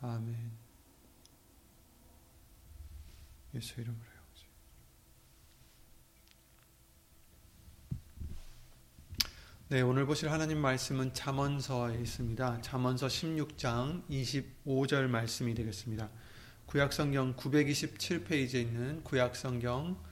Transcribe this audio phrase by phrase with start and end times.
[0.00, 0.52] 아멘.
[3.54, 4.18] 예수 이름으로요.
[9.70, 12.62] 네, 오늘 보실 하나님 말씀은 잠언서에 있습니다.
[12.62, 16.08] 잠언서 16장 25절 말씀이 되겠습니다.
[16.64, 20.02] 구약성경 927페이지에 있는 구약성경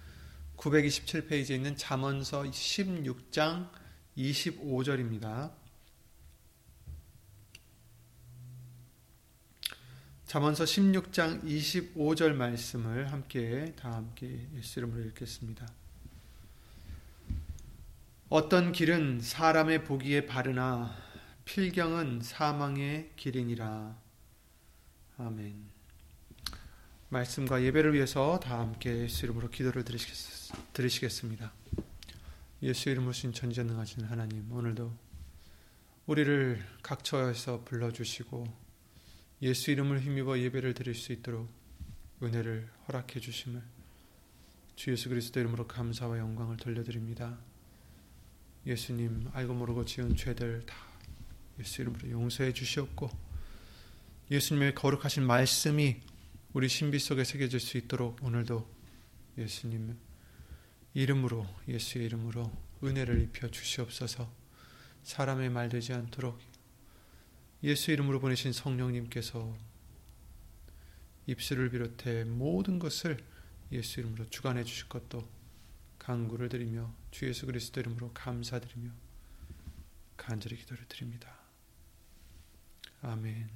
[0.58, 3.70] 927페이지에 있는 잠언서 16장
[4.18, 5.52] 25절입니다.
[10.26, 15.68] 잠언서 16장 25절 말씀을 함께 다 함께 예수 이름으로 읽겠습니다.
[18.28, 20.96] 어떤 길은 사람의 보기에 바르나
[21.44, 23.96] 필경은 사망의 길이니라.
[25.18, 25.64] 아멘.
[27.08, 31.52] 말씀과 예배를 위해서 다 함께 예수 이름으로 기도를 드리시겠 습니다.
[32.64, 34.92] 예수 이름으로 신 전지전능하신 하나님 오늘도
[36.06, 38.65] 우리를 각처에서 불러주시고
[39.42, 41.48] 예수 이름을 힘입어 예배를 드릴 수 있도록
[42.22, 43.62] 은혜를 허락해 주심을
[44.76, 47.38] 주 예수 그리스도 이름으로 감사와 영광을 돌려드립니다.
[48.66, 50.74] 예수님 알고 모르고 지은 죄들 다
[51.58, 53.10] 예수 이름으로 용서해 주시옵고
[54.30, 56.00] 예수님의 거룩하신 말씀이
[56.52, 58.66] 우리 신비 속에 새겨질 수 있도록 오늘도
[59.38, 59.96] 예수님
[60.94, 62.50] 이름으로 예수의 이름으로
[62.82, 64.32] 은혜를 입혀 주시옵소서
[65.02, 66.38] 사람의 말 되지 않도록
[67.66, 69.52] 예수 이름으로 보내신 성령님께서
[71.26, 73.18] 입술을 비롯해 모든 것을
[73.72, 75.28] 예수 이름으로 주관해 주실 것도
[75.98, 78.92] 간구를 드리며 주 예수 그리스도 이름으로 감사드리며
[80.16, 81.36] 간절히 기도를 드립니다.
[83.02, 83.50] 아멘.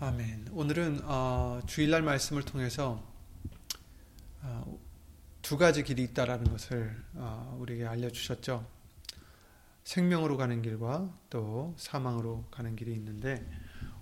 [0.00, 0.48] 아멘.
[0.52, 3.02] 오늘은 어, 주일날 말씀을 통해서
[4.42, 4.78] 어,
[5.40, 8.83] 두 가지 길이 있다라는 것을 어, 우리에게 알려주셨죠.
[9.84, 13.46] 생명으로 가는 길과 또 사망으로 가는 길이 있는데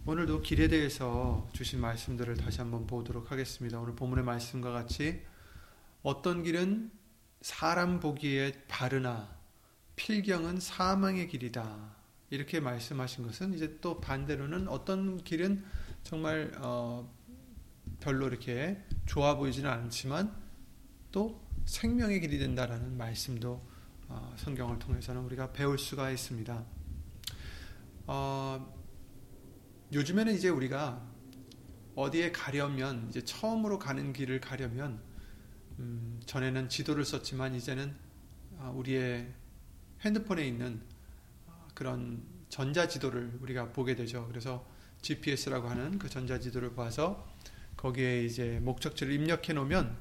[0.06, 3.81] 오늘도 길에 대해서 주신 말씀들을 다시 한번 보도록 하겠습니다.
[3.81, 5.22] 오늘 본문의 말씀과 같이
[6.03, 6.91] 어떤 길은
[7.41, 9.37] 사람 보기에 바르나
[9.97, 11.97] 필경은 사망의 길이다.
[12.31, 15.65] 이렇게 말씀하신 것은 이제 또 반대로는 어떤 길은
[16.03, 17.12] 정말 어
[18.00, 20.34] 별로 이렇게 좋아 보이지는 않지만
[21.10, 23.72] 또 생명의 길이 된다라는 말씀도
[24.12, 26.65] 어, 성경을 통해서는 우리가 배울 수가 있습니다.
[28.09, 28.78] 어,
[29.91, 31.03] 요즘에는 이제 우리가
[31.95, 35.01] 어디에 가려면 이제 처음으로 가는 길을 가려면
[35.78, 37.97] 음, 전에는 지도를 썼지만 이제는
[38.59, 39.33] 아, 우리의
[40.03, 40.83] 핸드폰에 있는
[41.47, 44.27] 아, 그런 전자 지도를 우리가 보게 되죠.
[44.28, 44.69] 그래서
[45.01, 47.33] GPS라고 하는 그 전자 지도를 봐서
[47.78, 49.97] 거기에 이제 목적지를 입력해 놓으면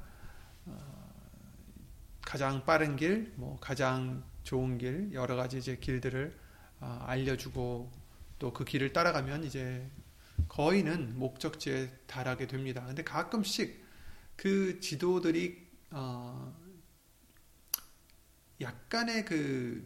[2.32, 6.34] 가장 빠른 길, 뭐 가장 좋은 길, 여러 가지 이제 길들을
[6.80, 7.92] 아, 알려주고
[8.40, 9.86] 또 그 길을 따라가면 이제
[10.48, 12.86] 거의는 목적지에 달하게 됩니다.
[12.86, 13.84] 근데 가끔씩
[14.38, 16.56] 그 지도들이 어
[18.62, 19.86] 약간의 그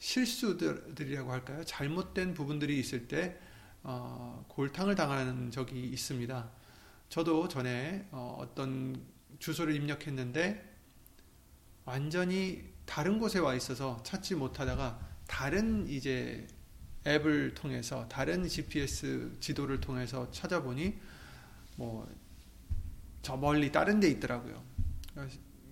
[0.00, 1.62] 실수들이라고 할까요?
[1.62, 3.38] 잘못된 부분들이 있을 때
[3.84, 6.50] 어, 골탕을 당하는 적이 있습니다.
[7.08, 9.00] 저도 전에 어, 어떤
[9.38, 10.73] 주소를 입력했는데
[11.84, 16.46] 완전히 다른 곳에 와 있어서 찾지 못하다가 다른 이제
[17.06, 20.98] 앱을 통해서 다른 GPS 지도를 통해서 찾아보니
[21.76, 22.06] 뭐
[23.24, 24.62] 저 멀리 다른 데 있더라고요.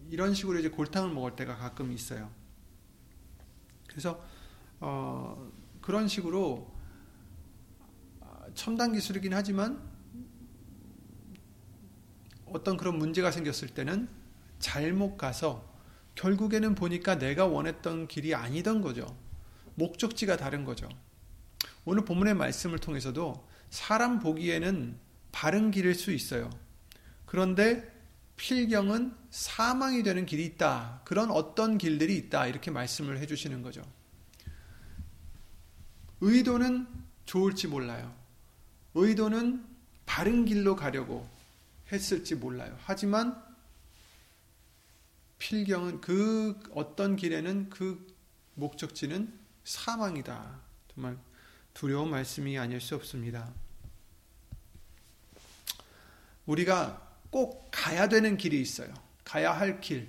[0.08, 2.30] 이런 식으로 이제 골탕을 먹을 때가 가끔 있어요.
[3.86, 4.24] 그래서
[4.80, 6.72] 어 그런 식으로
[8.54, 9.82] 첨단 기술이긴 하지만
[12.46, 14.08] 어떤 그런 문제가 생겼을 때는
[14.58, 15.71] 잘못 가서
[16.14, 19.16] 결국에는 보니까 내가 원했던 길이 아니던 거죠.
[19.74, 20.88] 목적지가 다른 거죠.
[21.84, 24.98] 오늘 본문의 말씀을 통해서도 사람 보기에는
[25.32, 26.50] 바른 길일 수 있어요.
[27.24, 27.90] 그런데
[28.36, 31.00] 필경은 사망이 되는 길이 있다.
[31.04, 32.46] 그런 어떤 길들이 있다.
[32.46, 33.82] 이렇게 말씀을 해주시는 거죠.
[36.20, 36.86] 의도는
[37.24, 38.14] 좋을지 몰라요.
[38.94, 39.64] 의도는
[40.06, 41.26] 바른 길로 가려고
[41.90, 42.76] 했을지 몰라요.
[42.82, 43.42] 하지만
[45.42, 48.06] 필경은 그 어떤 길에는 그
[48.54, 50.60] 목적지는 사망이다.
[50.94, 51.18] 정말
[51.74, 53.52] 두려운 말씀이 아닐 수 없습니다.
[56.46, 58.94] 우리가 꼭 가야 되는 길이 있어요.
[59.24, 60.08] 가야 할 길.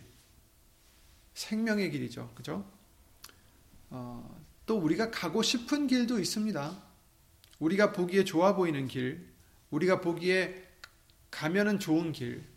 [1.34, 2.32] 생명의 길이죠.
[2.36, 2.72] 그죠?
[3.90, 6.80] 어, 또 우리가 가고 싶은 길도 있습니다.
[7.58, 9.34] 우리가 보기에 좋아 보이는 길,
[9.72, 10.64] 우리가 보기에
[11.32, 12.53] 가면은 좋은 길.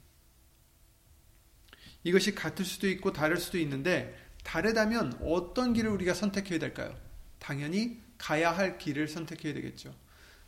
[2.06, 6.96] 이것이 같을 수도 있고 다를 수도 있는데 다르다면 어떤 길을 우리가 선택해야 될까요?
[7.40, 9.92] 당연히 가야 할 길을 선택해야 되겠죠.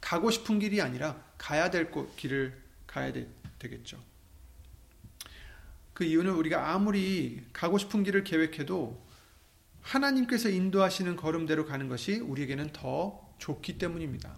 [0.01, 2.57] 가고 싶은 길이 아니라 가야 될 길을
[2.87, 3.29] 가야 되,
[3.59, 4.01] 겠죠.
[5.95, 9.05] 그 이유는 우리가 아무리 가고 싶은 길을 계획해도
[9.81, 14.37] 하나님께서 인도하시는 걸음대로 가는 것이 우리에게는 더 좋기 때문입니다.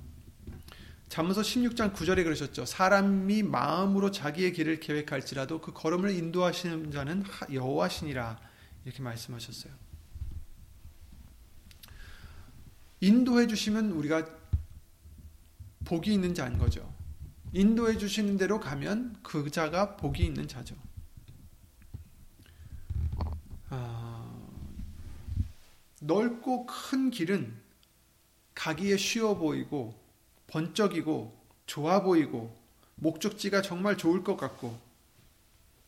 [1.10, 2.64] 잠언서 16장 9절에 그러셨죠.
[2.64, 8.38] 사람이 마음으로 자기의 길을 계획할지라도 그 걸음을 인도하시는 자는 여호와시니라
[8.84, 9.72] 이렇게 말씀하셨어요.
[13.00, 14.24] 인도해 주시면 우리가
[15.84, 16.88] 복이 있는 자인 거죠.
[17.52, 20.76] 인도해 주시는 대로 가면 그 자가 복이 있는 자죠.
[23.68, 24.32] 아,
[26.00, 27.52] 넓고 큰 길은
[28.54, 29.99] 가기에 쉬워 보이고
[30.50, 32.56] 번쩍이고 좋아 보이고
[32.96, 34.78] 목적지가 정말 좋을 것 같고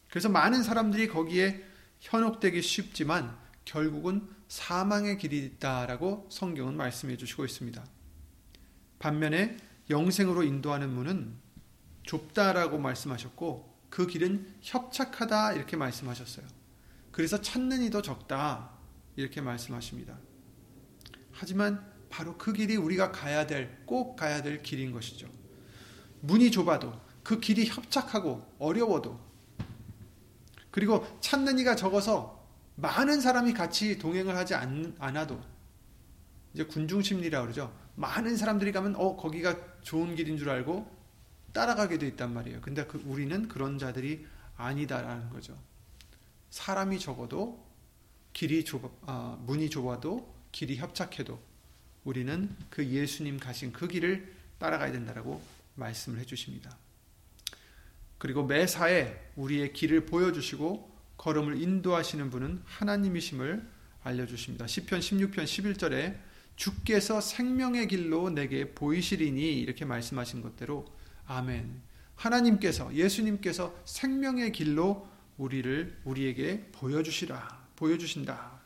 [0.09, 1.65] 그래서 많은 사람들이 거기에
[2.01, 7.85] 현혹되기 쉽지만 결국은 사망의 길이 있다라고 성경은 말씀해 주시고 있습니다.
[8.99, 9.57] 반면에
[9.89, 11.35] 영생으로 인도하는 문은
[12.05, 16.47] 좁다라고 말씀하셨고 그 길은 협착하다 이렇게 말씀하셨어요.
[17.11, 18.71] 그래서 찾는 이도 적다
[19.17, 20.19] 이렇게 말씀하십니다.
[21.33, 25.27] 하지만 바로 그 길이 우리가 가야 될, 꼭 가야 될 길인 것이죠.
[26.21, 26.93] 문이 좁아도,
[27.25, 29.19] 그 길이 협착하고 어려워도,
[30.71, 35.41] 그리고 찾는 이가 적어서 많은 사람이 같이 동행을 하지 않, 아도
[36.53, 37.75] 이제 군중심리라 그러죠.
[37.95, 40.87] 많은 사람들이 가면, 어, 거기가 좋은 길인 줄 알고
[41.55, 42.61] 따라가게 돼 있단 말이에요.
[42.61, 44.27] 근데 그 우리는 그런 자들이
[44.57, 45.59] 아니다라는 거죠.
[46.51, 47.67] 사람이 적어도
[48.35, 51.52] 길이 좁아, 아, 문이 좁아도 길이 협착해도
[52.05, 55.43] 우리는 그 예수님 가신 그 길을 따라가야 된다라고
[55.75, 56.77] 말씀을 해주십니다.
[58.19, 63.67] 그리고 매사에 우리의 길을 보여주시고 걸음을 인도하시는 분은 하나님이심을
[64.03, 64.67] 알려주십니다.
[64.67, 66.17] 10편 16편 11절에
[66.57, 70.87] 주께서 생명의 길로 내게 보이시리니 이렇게 말씀하신 것대로
[71.27, 71.81] 아멘.
[72.17, 75.09] 하나님께서 예수님께서 생명의 길로
[75.39, 78.61] 우리를 우리에게 보여주시라 보여주신다.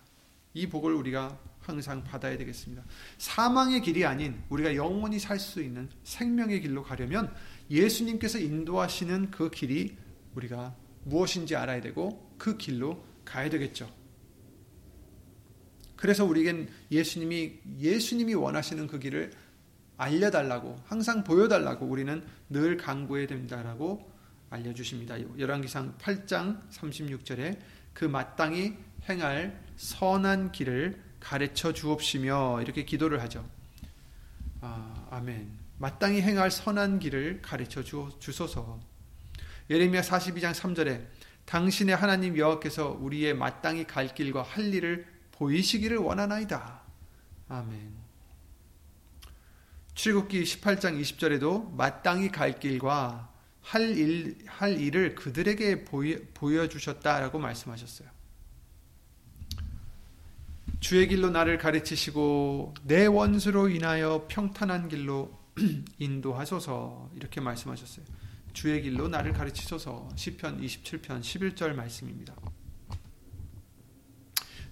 [0.53, 2.85] 이 복을 우리가 항상 받아야 되겠습니다.
[3.19, 7.35] 사망의 길이 아닌 우리가 영원히 살 수 있는 생명의 길로 가려면
[7.71, 9.97] 예수님께서 인도하시는 그 길이
[10.35, 10.75] 우리가
[11.05, 13.91] 무엇인지 알아야 되고 그 길로 가야 되겠죠.
[15.97, 19.33] 그래서 우리겐 예수님이 예수님이 원하시는 그 길을
[19.97, 24.11] 알려달라고 항상 보여달라고 우리는 늘 강구해야 된다라고
[24.51, 25.17] 알려주십니다.
[25.39, 27.59] 열왕기상 8장 36절에
[27.93, 28.77] 그 마땅히
[29.09, 33.45] 행할 선한 길을 가르쳐 주옵시며 이렇게 기도를 하죠.
[34.61, 35.59] 아, 아멘.
[35.77, 38.79] 마땅히 행할 선한 길을 가르쳐 주소서.
[39.69, 41.05] 예레미야 42장 3절에
[41.45, 46.83] 당신의 하나님 여호와께서 우리의 마땅히 갈 길과 할 일을 보이시기를 원하나이다.
[47.49, 47.93] 아멘.
[49.95, 58.16] 출국기 18장 20절에도 마땅히 갈 길과 할 일, 할 일을 그들에게 보여, 보여주셨다라고 말씀하셨어요.
[60.87, 65.37] 주의 길로 나를 가르치시고 내 원수로 인하여 평탄한 길로
[65.99, 68.07] 인도하소서 이렇게 말씀하셨어요.
[68.53, 72.37] 주의 길로 나를 가르치소서 시편 27편 11절 말씀입니다.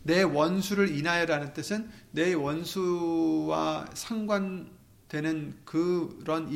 [0.05, 6.49] 내 원수를 인하여라는 뜻은 내 원수와 상관되는 그런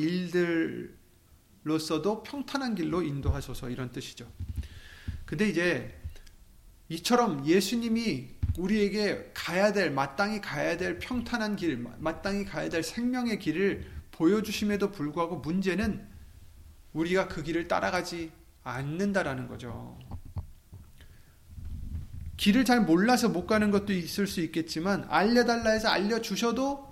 [1.65, 4.25] 일들로서도 평탄한 길로 인도하소서 이런 뜻이죠.
[5.25, 5.98] 근데 이제
[6.89, 13.85] 이처럼 예수님이 우리에게 가야 될 마땅히 가야 될 평탄한 길, 마땅히 가야 될 생명의 길을
[14.11, 16.05] 보여주심에도 불구하고 문제는
[16.93, 18.31] 우리가 그 길을 따라가지
[18.63, 19.97] 않는다라는 거죠.
[22.37, 26.89] 길을 잘 몰라서 못 가는 것도 있을 수 있겠지만 알려달라 해서 알려주셔도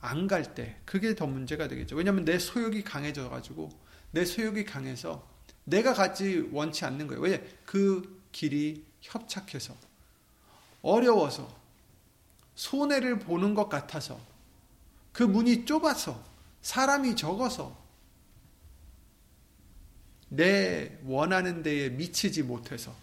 [0.00, 1.96] 안 갈 때 그게 더 문제가 되겠죠.
[1.96, 3.70] 왜냐하면 내 소욕이 강해져 가지고
[4.10, 5.26] 내 소욕이 강해서
[5.64, 7.22] 내가 가지 원치 않는 거예요.
[7.22, 7.46] 왜?
[7.64, 9.76] 그 길이 협착해서
[10.82, 11.54] 어려워서
[12.54, 14.20] 손해를 보는 것 같아서
[15.12, 16.22] 그 문이 좁아서
[16.62, 17.82] 사람이 적어서
[20.28, 22.94] 내 원하는 데에 미치지 못해서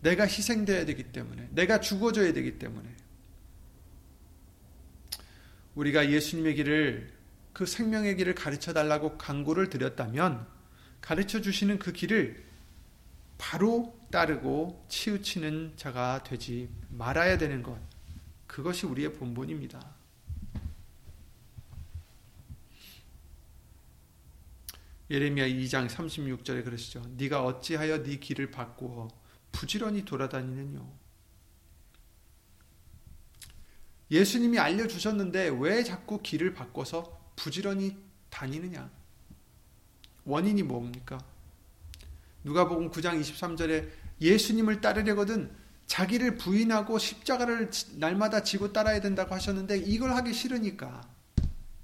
[0.00, 2.88] 내가 희생되어야 되기 때문에 내가 죽어줘야 되기 때문에
[5.74, 7.12] 우리가 예수님의 길을
[7.52, 10.53] 그 생명의 길을 가르쳐 달라고 강구를 드렸다면
[11.04, 12.42] 가르쳐 주시는 그 길을
[13.36, 17.78] 바로 따르고 치우치는 자가 되지 말아야 되는 것.
[18.46, 19.94] 그것이 우리의 본분입니다.
[25.10, 27.02] 예레미야 2장 36절에 그러시죠.
[27.18, 29.08] 네가 어찌하여 네 길을 바꾸어
[29.52, 30.90] 부지런히 돌아다니느뇨.
[34.10, 37.94] 예수님이 알려주셨는데 왜 자꾸 길을 바꿔서 부지런히
[38.30, 39.03] 다니느냐?
[40.24, 41.18] 원인이 뭡니까?
[42.44, 43.88] 누가복음 9장 23절에
[44.20, 45.50] 예수님을 따르려거든
[45.86, 51.02] 자기를 부인하고 십자가를 날마다 지고 따라야 된다고 하셨는데 이걸 하기 싫으니까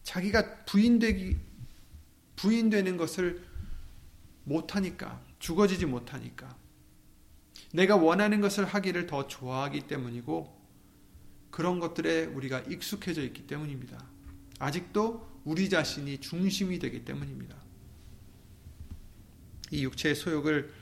[0.02, 1.36] 자기가 부인되기
[2.36, 3.44] 부인되는 것을
[4.44, 6.56] 못하니까 죽어지지 못하니까
[7.72, 10.60] 내가 원하는 것을 하기를 더 좋아하기 때문이고
[11.50, 14.02] 그런 것들에 우리가 익숙해져 있기 때문입니다.
[14.58, 17.59] 아직도 우리 자신이 중심이 되기 때문입니다.
[19.70, 20.72] 이 육체의 소욕을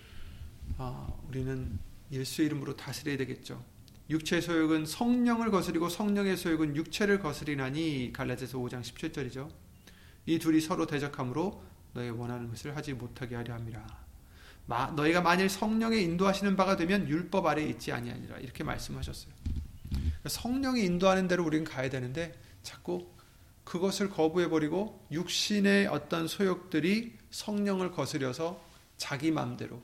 [0.79, 1.79] 어, 우리는
[2.11, 3.63] 예수의 이름으로 다스려야 되겠죠.
[4.11, 9.51] 육체의 소욕은 성령을 거스리고 성령의 소욕은 육체를 거스리나니 갈라디아서 5장 17절이죠.
[10.27, 14.09] 이 둘이 서로 대적함으로 너희 원하는 것을 하지 못하게 하려 함이라.
[14.67, 19.33] 마, 너희가 만일 성령의 인도하시는 바가 되면 율법 아래 있지 아니하니라 이렇게 말씀하셨어요.
[20.27, 23.11] 성령이 인도하는 대로 우리는 가야 되는데 자꾸
[23.65, 28.68] 그것을 거부해 버리고 육신의 어떤 소욕들이 성령을 거스려서
[28.99, 29.81] 자기 마음대로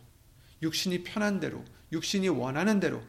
[0.61, 3.03] 육신이 편한 대로 육신이 원하는 대로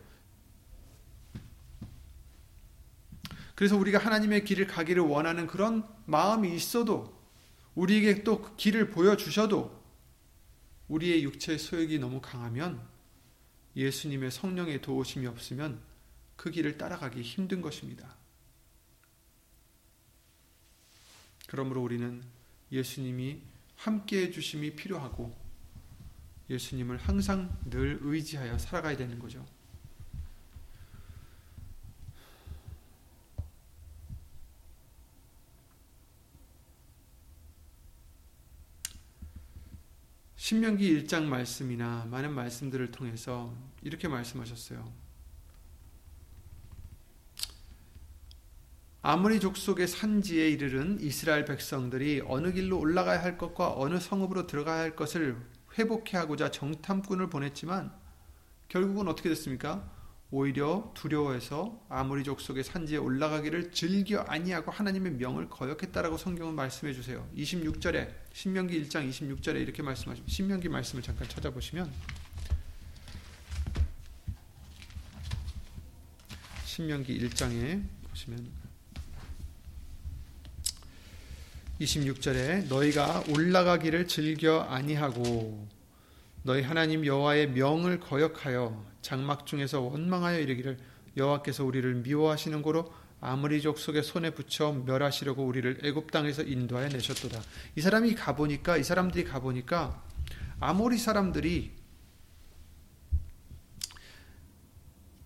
[3.55, 7.15] 그래서 우리가 하나님의 길을 가기를 원하는 그런 마음이 있어도
[7.74, 9.83] 우리에게 또 그 길을 보여주셔도
[10.88, 12.85] 우리의 육체의 소욕이 너무 강하면
[13.75, 15.81] 예수님의 성령의 도우심이 없으면
[16.35, 18.15] 그 길을 따라가기 힘든 것입니다.
[21.47, 22.24] 그러므로 우리는
[22.71, 23.41] 예수님이
[23.75, 25.45] 함께 해주심이 필요하고
[26.50, 29.46] 예수님을 항상 늘 의지하여 살아가야 되는 거죠.
[40.36, 44.94] 신명기 1장 말씀이나 많은 말씀들을 통해서 이렇게 말씀하셨어요.
[49.02, 54.96] 아무리 족속의 산지에 이르른 이스라엘 백성들이 어느 길로 올라가야 할 것과 어느 성읍으로 들어가야 할
[54.96, 55.36] 것을
[55.77, 57.91] 회복해 하고자 정탐꾼을 보냈지만
[58.70, 59.91] 결국은 어떻게 됐습니까?
[60.32, 67.27] 오히려 두려워해서 아무리 족 속의 산지에 올라가기를 즐겨 아니하고 하나님의 명을 거역했다라고 성경은 말씀해 주세요.
[67.38, 70.34] 26절에 신명기 1장 26절에 이렇게 말씀하십니다.
[70.34, 71.91] 신명기 말씀을 잠깐 찾아보시면
[76.65, 78.64] 신명기 1장에 보시면
[81.79, 85.67] 26절에 너희가 올라가기를 즐겨 아니하고
[86.44, 90.77] 너희 하나님 여호와의 명을 거역하여 장막 중에서 원망하여 이르기를
[91.17, 97.41] 여호와께서 우리를 미워하시는 고로 아무리 족속의 손에 붙여 멸하시려고 우리를 애굽 땅에서 인도하여 내셨도다.
[97.75, 100.03] 이 사람이 가 보니까 이 사람들이 가 보니까
[100.60, 101.72] 아모리 사람들이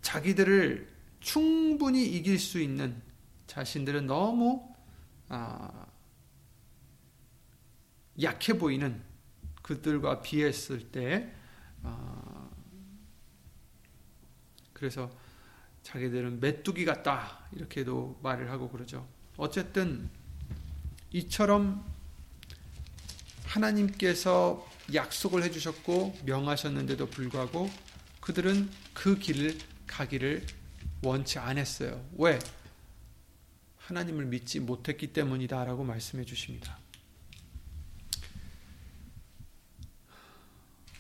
[0.02, 0.88] 자기들을
[1.20, 3.02] 충분히 이길 수 있는
[3.48, 4.64] 자신들은 너무
[5.28, 5.86] 아,
[8.22, 9.02] 약해 보이는
[9.62, 11.32] 그들과 비했을 때
[11.84, 12.50] 어,
[14.74, 15.12] 그래서
[15.84, 19.08] 자기들은 메뚜기 같다 이렇게도 말을 하고 그러죠.
[19.38, 20.10] 어쨌든
[21.12, 21.86] 이처럼
[23.46, 27.70] 하나님께서 약속을 해주셨고 명하셨는데도 불구하고
[28.22, 29.58] 그들은 그 길을
[29.88, 30.46] 가기를
[31.04, 32.04] 원치 않았어요.
[32.18, 32.40] 왜?
[33.78, 36.79] 하나님을 믿지 못했기 때문이다라고 말씀해 주십니다.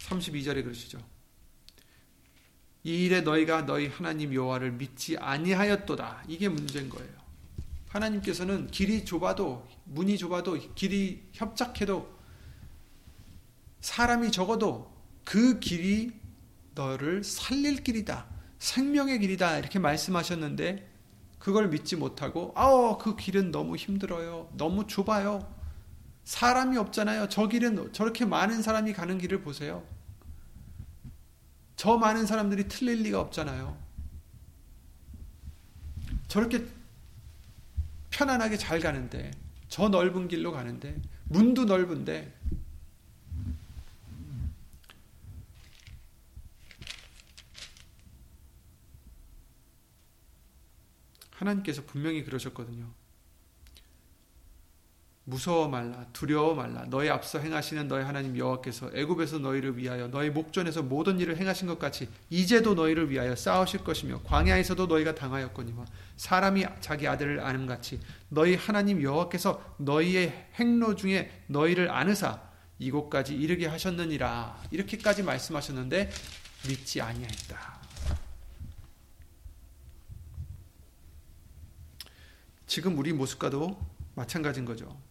[0.10, 1.00] 32절에 그러시죠.
[2.84, 6.24] 이 일에 너희가 너희 하나님 여호와를 믿지 아니하였도다.
[6.28, 7.10] 이게 문제인 거예요.
[7.89, 12.18] 하나님께서는 길이 좁아도 문이 좁아도 길이 협착해도
[13.82, 14.94] 사람이 적어도
[15.25, 16.12] 그 길이
[16.75, 18.28] 너를 살릴 길이다.
[18.60, 20.88] 생명의 길이다 이렇게 말씀하셨는데
[21.39, 24.50] 그걸 믿지 못하고 아우 그 길은 너무 힘들어요.
[24.56, 25.54] 너무 좁아요.
[26.24, 27.30] 사람이 없잖아요.
[27.30, 29.84] 저 길은 저렇게 많은 사람이 가는 길을 보세요.
[31.79, 33.81] 저 많은 사람들이 틀릴 리가 없잖아요.
[36.27, 36.67] 저렇게
[38.09, 39.31] 편안하게 잘 가는데
[39.69, 42.38] 저 넓은 길로 가는데 문도 넓은데
[51.31, 52.99] 하나님께서 분명히 그러셨거든요.
[55.29, 60.81] 무서워 말라 두려워 말라 너희 앞서 행하시는 너희 하나님 여호와께서 애굽에서 너희를 위하여 너희 목전에서
[60.81, 65.86] 모든 일을 행하신 것 같이 이제도 너희를 위하여 싸우실 것이며 광야에서도 너희가 당하였거니와
[66.17, 72.41] 사람이 자기 아들을 아는 같이 너희 하나님 여호와께서 너희의 행로 중에 너희를 아느사
[72.79, 76.09] 이곳까지 이르게 하셨느니라 이렇게까지 말씀하셨는데
[76.67, 77.79] 믿지 아니하였다.
[82.65, 83.79] 지금 우리 모습과도
[84.15, 85.09] 마찬가지인 거죠.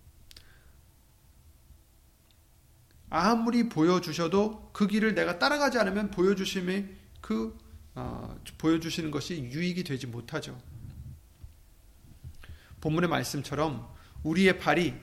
[3.11, 6.85] 아무리 보여주셔도 그 길을 내가 따라가지 않으면 보여주심이
[7.21, 7.59] 그
[7.95, 10.61] 어, 보여주시는 것이 유익이 되지 못하죠.
[12.81, 14.95] 본문의 말씀처럼 우리의 발이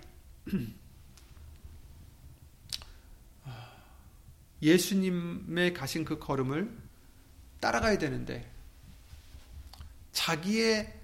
[4.61, 6.71] 예수님의 가신 그 걸음을
[7.59, 8.49] 따라가야 되는데
[10.11, 11.01] 자기의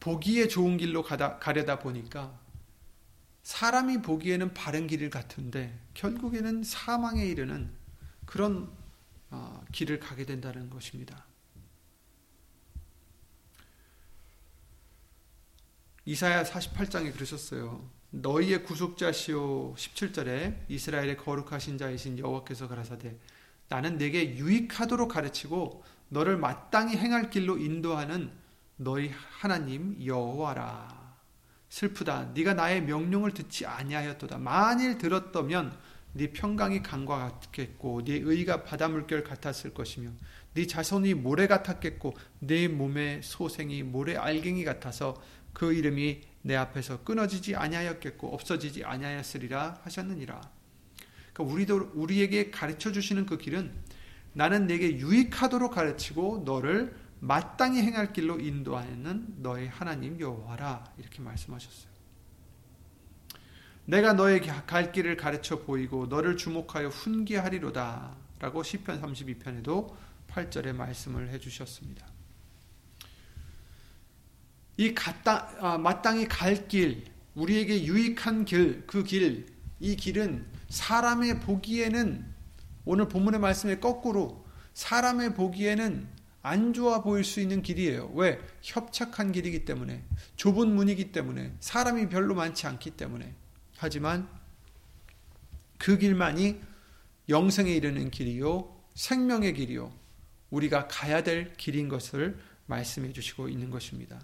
[0.00, 2.38] 보기에 좋은 길로 가다, 가려다 보니까
[3.48, 7.70] 사람이 보기에는 바른 길 같은데 결국에는 사망에 이르는
[8.26, 8.70] 그런
[9.30, 11.24] 어, 길을 가게 된다는 것입니다.
[16.04, 17.88] 이사야 48장에 그러셨어요.
[18.10, 23.16] 너희의 구속자시오 17절에 이스라엘의 거룩하신 자이신 여호와께서 가라사대
[23.70, 28.30] 나는 내게 유익하도록 가르치고 너를 마땅히 행할 길로 인도하는
[28.76, 31.07] 너희 하나님 여호와라.
[31.68, 32.30] 슬프다.
[32.34, 34.38] 네가 나의 명령을 듣지 아니하였도다.
[34.38, 35.76] 만일 들었다면
[36.14, 40.10] 네 평강이 강과 같겠고 네 의가 바다 물결 같았을 것이며
[40.54, 45.20] 네 자손이 모래 같았겠고 네 몸의 소생이 모래 알갱이 같아서
[45.52, 50.40] 그 이름이 내 앞에서 끊어지지 아니하였겠고 없어지지 아니하였으리라 하셨느니라.
[51.32, 53.70] 그러니까 우리도 우리에게 가르쳐 주시는 그 길은
[54.32, 61.88] 나는 내게 유익하도록 가르치고 너를 마땅히 행할 길로 인도하는 너의 하나님 여호와라 이렇게 말씀하셨어요.
[63.86, 69.96] 내가 너의 갈 길을 가르쳐 보이고 너를 주목하여 훈계하리로다 라고 시편 32편에도
[70.28, 72.06] 8절에 말씀을 해 주셨습니다.
[74.76, 77.04] 이 갔다, 아, 마땅히 갈 길,
[77.34, 79.46] 우리에게 유익한 길, 그 길,
[79.80, 82.34] 이 길은 사람의 보기에는
[82.84, 88.12] 오늘 본문의 말씀에 거꾸로 사람의 보기에는 안 좋아 보일 수 있는 길이에요.
[88.14, 88.40] 왜?
[88.62, 90.04] 협착한 길이기 때문에,
[90.36, 93.34] 좁은 문이기 때문에, 사람이 별로 많지 않기 때문에.
[93.76, 94.28] 하지만
[95.78, 96.60] 그 길만이
[97.28, 99.92] 영생에 이르는 길이요, 생명의 길이요,
[100.50, 104.20] 우리가 가야 될 길인 것을 말씀해 주시고 있는 것입니다.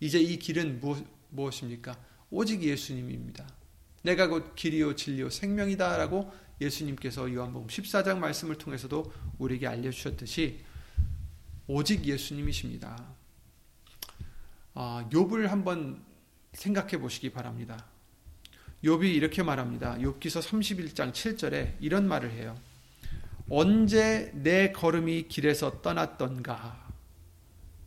[0.00, 0.80] 이제 이 길은
[1.30, 1.96] 무엇입니까?
[2.30, 3.46] 오직 예수님입니다.
[4.02, 10.60] 내가 곧 길이요, 진리요, 생명이다라고 예수님께서 요한복음 14장 말씀을 통해서도 우리에게 알려주셨듯이
[11.66, 13.04] 오직 예수님이십니다.
[14.74, 16.02] 아, 욥을 한번
[16.52, 17.86] 생각해 보시기 바랍니다.
[18.82, 19.96] 욥이 이렇게 말합니다.
[19.96, 22.54] 욥기서 31장 7절에 이런 말을 해요.
[23.48, 26.88] 언제 내 걸음이 길에서 떠났던가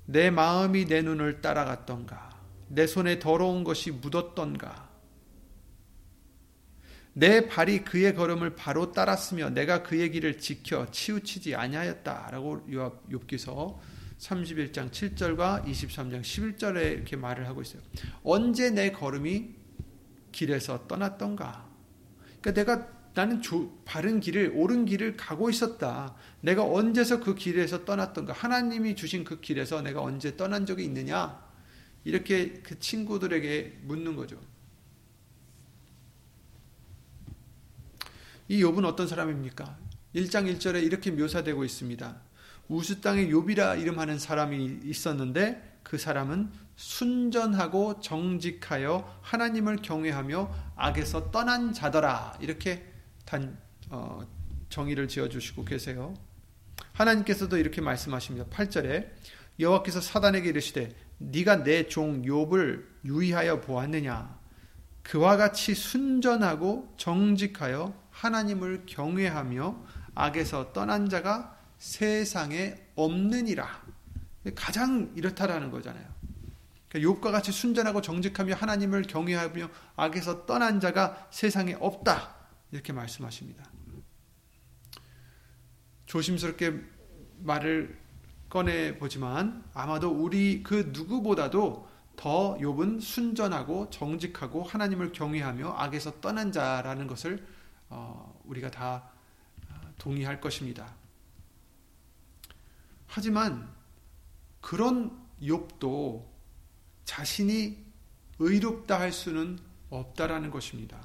[0.06, 2.30] 내 마음이 내 눈을 따라갔던가
[2.68, 4.87] 내 손에 더러운 것이 묻었던가
[7.18, 13.76] 내 발이 그의 걸음을 바로 따랐으며 내가 그의 길을 지켜 치우치지 아니하였다라고 욥기서
[14.20, 17.82] 31장 7절과 23장 11절에 이렇게 말을 하고 있어요.
[18.22, 19.50] 언제 내 걸음이
[20.32, 21.68] 길에서 떠났던가?
[22.40, 26.16] 그러니까 내가 나는 조, 바른 길을 옳은 길을 가고 있었다.
[26.42, 28.34] 내가 언제서 그 길에서 떠났던가?
[28.34, 31.44] 하나님이 주신 그 길에서 내가 언제 떠난 적이 있느냐?
[32.04, 34.40] 이렇게 그 친구들에게 묻는 거죠.
[38.48, 39.78] 이 욥은 어떤 사람입니까?
[40.16, 42.22] 1장 1절에 이렇게 묘사되고 있습니다.
[42.70, 52.38] 우스 땅에 욥이라 이름하는 사람이 있었는데 그 사람은 순전하고 정직하여 하나님을 경외하며 악에서 떠난 자더라.
[52.42, 52.86] 이렇게
[53.26, 53.58] 단
[53.90, 54.26] 어,
[54.70, 56.14] 정의를 지어 주시고 계세요.
[56.94, 58.48] 하나님께서도 이렇게 말씀하십니다.
[58.50, 59.10] 8절에
[59.60, 64.38] 여호와께서 사단에게 이르시되 네가 내 종 욥을 유의하여 보았느냐
[65.04, 69.84] 그와 같이 순전하고 정직하여 하나님을 경외하며
[70.16, 73.84] 악에서 떠난 자가 세상에 없느니라.
[74.56, 76.06] 가장 이렇다라는 거잖아요.
[76.90, 82.36] 그러니까 같이 순전하고 정직하며 하나님을 경외하며 악에서 떠난 자가 세상에 없다.
[82.72, 83.64] 이렇게 말씀하십니다.
[86.08, 86.74] 조심스럽게
[87.40, 88.00] 말을
[88.50, 97.06] 꺼내 보지만 아마도 우리 그 누구보다도 더 욥은 순전하고 정직하고 하나님을 경외하며 악에서 떠난 자라는
[97.06, 97.46] 것을
[97.90, 99.10] 어, 우리가 다
[99.98, 100.96] 동의할 것입니다.
[103.08, 103.68] 하지만
[104.62, 106.26] 그런 욥도
[107.06, 107.78] 자신이
[108.40, 111.00] 의롭다 할 수는 없다라는 것입니다.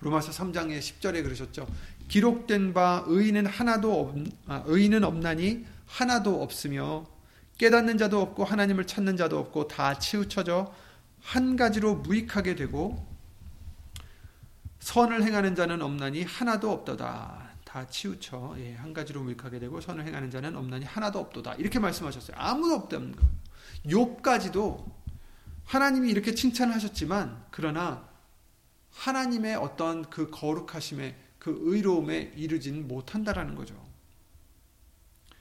[0.00, 1.68] 로마서 3장의 10절에 그러셨죠.
[2.08, 7.06] 기록된 바 의인은 하나도 없, 아, 의인은 없나니 하나도 없으며
[7.58, 10.74] 깨닫는 자도 없고 하나님을 찾는 자도 없고 다 치우쳐져
[11.20, 13.11] 한 가지로 무익하게 되고
[14.82, 17.52] 선을 행하는 자는 없나니 하나도 없도다.
[17.64, 21.54] 다 치우쳐 예, 한 가지로 무익하게 되고 선을 행하는 자는 없나니 하나도 없도다.
[21.54, 22.36] 이렇게 말씀하셨어요.
[22.36, 23.24] 아무도 없다는 거.
[23.86, 24.84] 욥까지도
[25.64, 28.08] 하나님이 이렇게 칭찬하셨지만 그러나
[28.90, 33.80] 하나님의 어떤 그 거룩하심에 그 의로움에 이르진 못한다라는 거죠.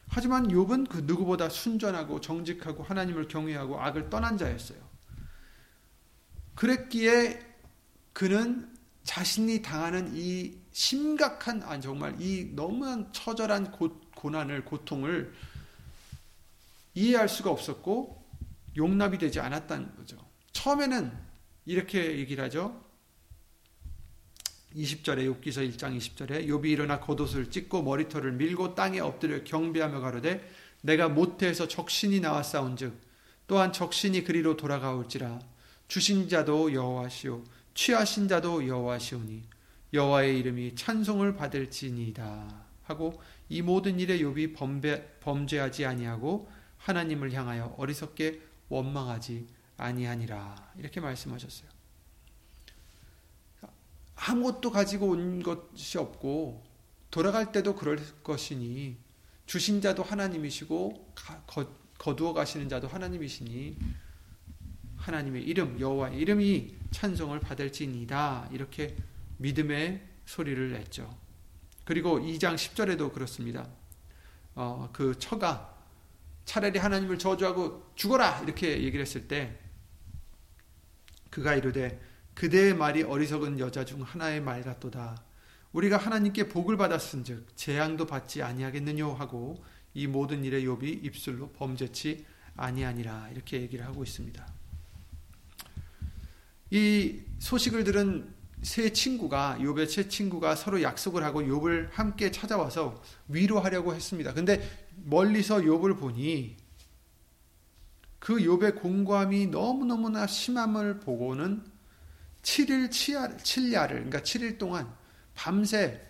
[0.08, 4.77] 하지만 욥은 그 누구보다 순전하고 정직하고 하나님을 경외하고 악을 떠난 자였어요.
[6.54, 7.39] 그랬기에
[8.13, 8.71] 그는
[9.04, 15.34] 자신이 당하는 이 심각한 아 정말 이 너무한 처절한 고, 고난을 고통을
[16.94, 18.22] 이해할 수가 없었고
[18.78, 20.18] 용납이 되지 않았다는 거죠.
[20.54, 21.12] 처음에는
[21.66, 22.84] 이렇게 얘기를 하죠.
[24.76, 30.50] 20절에 욥기서 1장 20절에 욥이 일어나 겉옷을 찢고 머리털을 밀고 땅에 엎드려 경배하며 가로되
[30.82, 33.00] 내가 모태에서 적신이 싸운즉
[33.48, 35.40] 또한 적신이 그리로 돌아가올지라
[35.88, 39.43] 주신 자도 여호와시오 취하신 자도 여호와시오니
[39.93, 48.41] 여호와의 이름이 찬송을 받을지니이다 하고 이 모든 일에 욥이 범죄, 범죄하지 아니하고 하나님을 향하여 어리석게
[48.69, 51.69] 원망하지 아니하니라 이렇게 말씀하셨어요.
[54.15, 56.63] 아무것도 가지고 온 것이 없고
[57.10, 58.97] 돌아갈 때도 그럴 것이니
[59.45, 61.13] 주신 자도 하나님이시고
[61.97, 63.77] 거두어 가시는 자도 하나님이시니
[64.97, 68.95] 하나님의 이름 여호와의 이름이 찬송을 받을지니다 이렇게
[69.38, 71.17] 믿음의 소리를 냈죠.
[71.84, 73.67] 그리고 2장 10절에도 그렇습니다.
[74.56, 75.75] 어, 그 처가
[76.45, 79.58] 차라리 하나님을 저주하고 죽어라 이렇게 얘기를 했을 때
[81.30, 81.99] 그가 이르되
[82.34, 85.23] 그대의 말이 어리석은 여자 중 하나의 말 같도다.
[85.73, 92.25] 우리가 하나님께 복을 받았은즉 재앙도 받지 아니하겠느뇨 하고 이 모든 일에 욥이 입술로 범죄치
[92.56, 94.61] 아니하니라 이렇게 얘기를 하고 있습니다.
[96.71, 103.93] 이 소식을 들은 세 친구가 욥의 세 친구가 서로 약속을 하고 욥을 함께 찾아와서 위로하려고
[103.93, 104.34] 했습니다.
[104.34, 106.57] 근데 멀리서 욥을 보니
[108.19, 111.65] 그 욥의 공고함이 너무너무나 심함을 보고는
[112.43, 114.93] 7일 7야를 그러니까 7일 동안
[115.34, 116.01] 밤새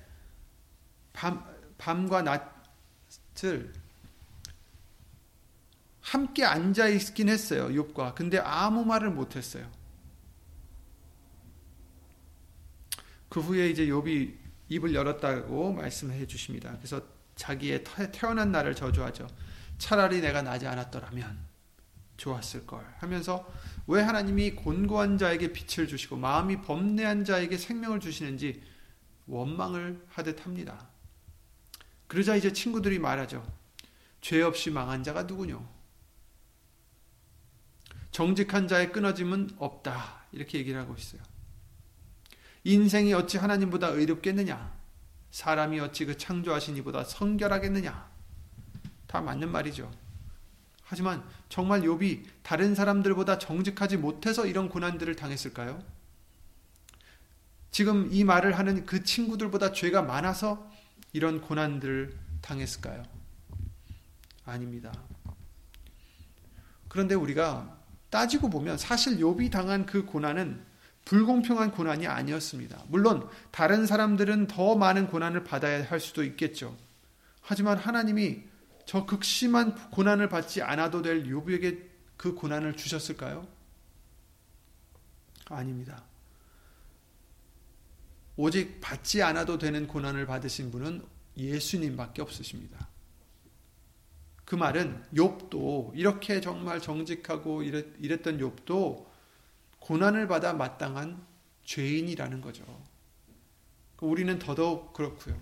[1.14, 1.44] 밤,
[1.78, 3.74] 밤과 낮을
[6.02, 7.70] 함께 앉아 있긴 했어요.
[7.70, 8.16] 욥과.
[8.16, 9.70] 근데 아무 말을 못 했어요.
[13.32, 14.36] 그 후에 이제 욥이
[14.68, 16.76] 입을 열었다고 말씀해 주십니다.
[16.76, 17.02] 그래서
[17.36, 19.26] 자기의 태어난 날을 저주하죠.
[19.78, 21.40] 차라리 내가 나지 않았더라면
[22.18, 23.50] 좋았을 걸 하면서
[23.88, 28.62] 왜 하나님이 곤고한 자에게 빛을 주시고 마음이 범례한 자에게 생명을 주시는지
[29.28, 30.90] 원망을 하듯 합니다.
[32.08, 33.50] 그러자 이제 친구들이 말하죠.
[34.20, 35.66] 죄 없이 망한 자가 누구뇨?
[38.12, 40.26] 정직한 자의 끊어짐은 없다.
[40.34, 41.22] 이렇게 얘기를 하고 있어요.
[42.64, 44.72] 인생이 어찌 하나님보다 의롭겠느냐?
[45.32, 48.10] 사람이 어찌 그 창조하신 이보다 성결하겠느냐?
[49.08, 49.92] 다 맞는 말이죠.
[50.84, 55.82] 하지만 정말 욥이 다른 사람들보다 정직하지 못해서 이런 고난들을 당했을까요?
[57.72, 60.70] 지금 이 말을 하는 그 친구들보다 죄가 많아서
[61.14, 63.04] 이런 고난들을 당했을까요?
[64.46, 64.92] 아닙니다.
[66.90, 67.78] 그런데 우리가
[68.10, 70.62] 따지고 보면 사실 욥이 당한 그 고난은
[71.12, 72.86] 불공평한 고난이 아니었습니다.
[72.88, 76.78] 물론 다른 사람들은 더 많은 고난을 받아야 할 수도 있겠죠.
[77.42, 78.44] 하지만 하나님이
[78.86, 83.46] 저 극심한 고난을 받지 않아도 될 요부에게 그 고난을 주셨을까요?
[85.50, 86.02] 아닙니다.
[88.38, 91.04] 오직 받지 않아도 되는 고난을 받으신 분은
[91.36, 92.88] 예수님밖에 없으십니다.
[94.46, 99.11] 그 말은 욥도 이렇게 정말 정직하고 이랬, 던 욥도
[99.92, 101.22] 고난을 받아 마땅한
[101.66, 102.64] 죄인이라는 거죠.
[104.00, 105.38] 우리는 더더욱 그렇고요.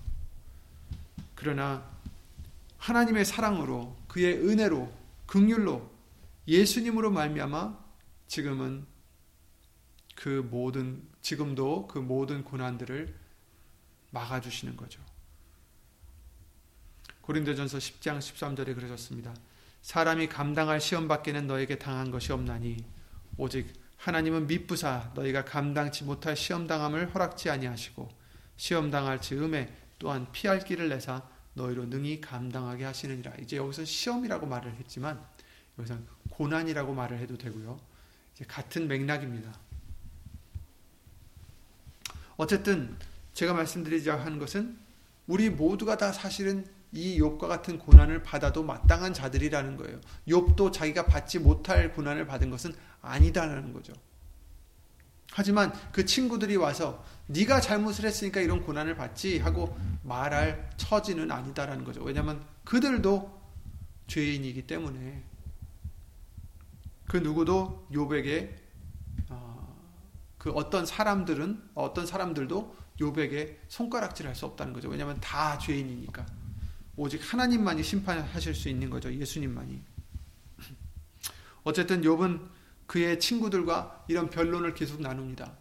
[1.35, 1.87] 그러나
[2.79, 4.91] 하나님의 사랑으로 그의 은혜로
[5.27, 5.91] 극률로
[6.47, 7.77] 예수님으로 말미암아
[8.25, 8.87] 지금은
[10.15, 13.15] 그 모든 지금도 그 모든 고난들을
[14.09, 14.99] 막아 주시는 거죠.
[17.21, 19.31] 고린도전서 10장 13절에 그러셨습니다.
[19.83, 22.83] 사람이 감당할 시험 밖에는 너에게 당한 것이 없나니
[23.37, 28.09] 오직 하나님은 미쁘사 너희가 감당치 못할 시험 당함을 허락지 아니하시고
[28.55, 31.21] 시험 당할 즈음에 또한 피할 길을 내사
[31.53, 33.33] 너희로 능히 감당하게 하시느니라.
[33.41, 35.21] 이제 여기서 시험이라고 말을 했지만
[35.77, 35.97] 여기서
[36.29, 37.77] 고난이라고 말을 해도 되고요.
[38.33, 39.53] 이제 같은 맥락입니다.
[42.37, 42.97] 어쨌든
[43.33, 44.77] 제가 말씀드리자 하는 것은
[45.27, 49.99] 우리 모두가 다 사실은 이 욥과 같은 고난을 받아도 마땅한 자들이라는 거예요.
[50.27, 53.93] 욥도 자기가 받지 못할 고난을 받은 것은 아니다라는 거죠.
[55.31, 62.01] 하지만 그 친구들이 와서 네가 잘못을 했으니까 이런 고난을 받지 하고 말할 처지는 아니다라는 거죠.
[62.03, 63.39] 왜냐하면 그들도
[64.07, 65.23] 죄인이기 때문에
[67.07, 68.55] 그 누구도 욥에게
[69.29, 69.75] 어,
[70.37, 74.89] 그 어떤 사람들은 어떤 사람들도 욥에게 손가락질할 수 없다는 거죠.
[74.89, 76.25] 왜냐하면 다 죄인이니까
[76.95, 79.13] 오직 하나님만이 심판하실 수 있는 거죠.
[79.13, 79.81] 예수님만이.
[81.63, 82.58] 어쨌든 욥은
[82.89, 85.55] 그의 친구들과 이런 변론을 계속 나눕니다.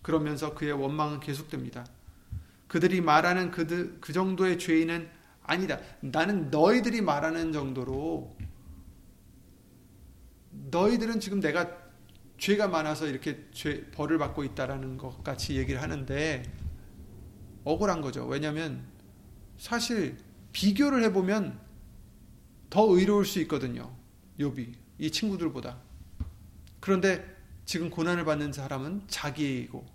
[0.00, 1.84] 그러면서 그의 원망은 계속됩니다.
[2.68, 5.10] 그들이 말하는 그, 그 정도의 죄인은
[5.42, 5.80] 아니다.
[5.98, 8.36] 나는 너희들이 말하는 정도로
[10.70, 11.76] 너희들은 지금 내가
[12.38, 16.44] 죄가 많아서 이렇게 죄, 벌을 받고 있다라는 것 같이 얘기를 하는데
[17.64, 18.24] 억울한 거죠.
[18.24, 18.84] 왜냐하면
[19.56, 20.16] 사실
[20.52, 21.58] 비교를 해보면
[22.70, 23.92] 더 의로울 수 있거든요.
[24.38, 25.87] 욥이 이 친구들보다.
[26.80, 29.86] 그런데 지금 고난을 받는 사람은 자기이고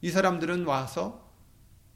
[0.00, 1.30] 이 사람들은 와서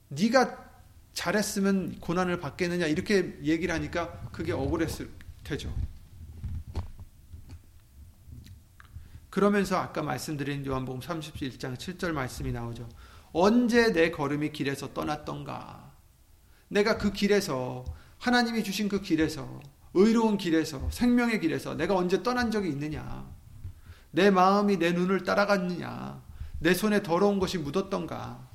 [0.09, 0.65] 네가
[1.13, 5.11] 잘했으면 고난을 받겠느냐 이렇게 얘기를 하니까 그게 억울했을
[5.43, 5.75] 테죠.
[9.31, 12.89] 그러면서 아까 말씀드린 요한복음 31장 7절 말씀이 나오죠.
[13.33, 15.93] 언제 내 걸음이 길에서 떠났던가?
[16.69, 17.85] 내가 그 길에서
[18.19, 19.61] 하나님이 주신 그 길에서
[19.95, 23.36] 의로운 길에서 생명의 길에서 내가 언제 떠난 적이 있느냐?
[24.11, 26.23] 내 마음이 내 눈을 따라갔느냐?
[26.59, 28.49] 내 손에 더러운 것이 묻었던가?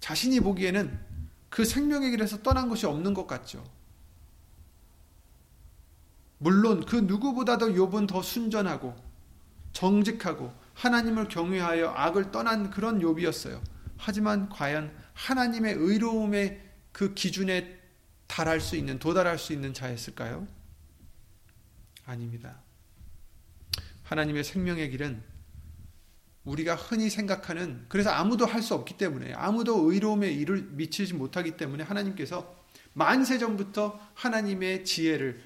[0.00, 0.98] 자신이 보기에는
[1.48, 3.64] 그 생명의 길에서 떠난 것이 없는 것 같죠.
[6.38, 8.94] 물론 그 누구보다도 욥은 더 순전하고
[9.72, 13.60] 정직하고 하나님을 경외하여 악을 떠난 그런 욥이었어요.
[13.96, 17.78] 하지만 과연 하나님의 의로움의 그 기준에
[18.26, 20.46] 달할 수 있는 도달할 수 있는 자였을까요?
[22.04, 22.65] 아닙니다.
[24.06, 25.22] 하나님의 생명의 길은
[26.44, 31.82] 우리가 흔히 생각하는 그래서 아무도 할 수 없기 때문에 아무도 의로움에 이를 미치지 못하기 때문에
[31.84, 32.56] 하나님께서
[32.92, 35.42] 만세 전부터 하나님의 지혜를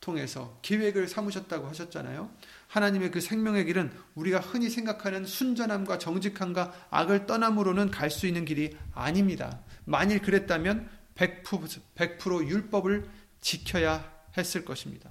[0.00, 2.30] 통해서 계획을 삼으셨다고 하셨잖아요.
[2.68, 8.76] 하나님의 그 생명의 길은 우리가 흔히 생각하는 순전함과 정직함과 악을 떠남으로는 갈 수 있는 길이
[8.92, 9.60] 아닙니다.
[9.84, 13.08] 만일 그랬다면 100%, 100% 율법을
[13.40, 15.10] 지켜야 했을 것입니다.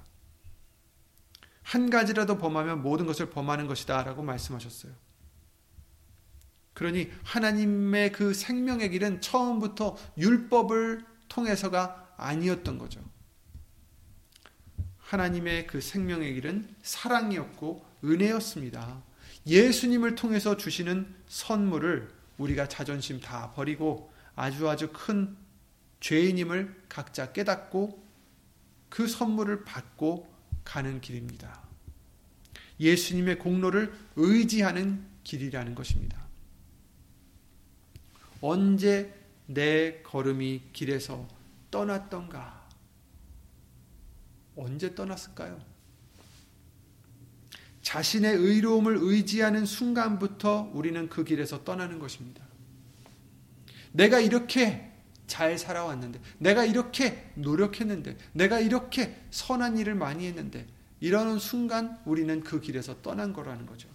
[1.70, 4.92] 한 가지라도 범하면 모든 것을 범하는 것이다 라고 말씀하셨어요.
[6.74, 13.08] 그러니 하나님의 그 생명의 길은 처음부터 율법을 통해서가 아니었던 거죠.
[14.98, 19.04] 하나님의 그 생명의 길은 사랑이었고 은혜였습니다.
[19.46, 25.38] 예수님을 통해서 주시는 선물을 우리가 자존심 다 버리고 아주 아주 큰
[26.00, 28.04] 죄인임을 각자 깨닫고
[28.90, 31.62] 그 선물을 받고 가는 길입니다.
[32.80, 36.19] 예수님의 공로를 의지하는 길이라는 것입니다.
[38.41, 39.13] 언제
[39.48, 41.28] 내 걸음이 길에서
[41.72, 42.67] 떠났던가?
[44.56, 45.60] 언제 떠났을까요?
[47.82, 52.43] 자신의 의로움을 의지하는 순간부터 우리는 그 길에서 떠나는 것입니다.
[53.91, 54.88] 내가 이렇게
[55.30, 60.68] 잘 살아왔는데, 내가 이렇게 노력했는데, 내가 이렇게 선한 일을 많이 했는데,
[61.00, 63.88] 이러는 순간 우리는 그 길에서 떠난 거라는 거죠.